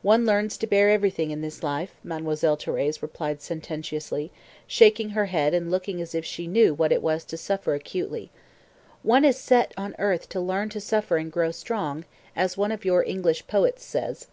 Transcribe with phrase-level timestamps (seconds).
[0.00, 4.32] "One learns to bear everything in this life," Mademoiselle Thérèse replied sententiously,
[4.66, 8.30] shaking her head and looking as if she knew what it was to suffer acutely.
[9.02, 12.86] "One is set on earth to learn to 'suffer and grow strong,' as one of
[12.86, 14.28] your English poets says."